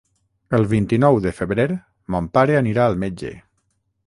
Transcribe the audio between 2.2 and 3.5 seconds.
pare anirà al metge.